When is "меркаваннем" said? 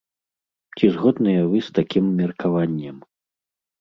2.23-2.97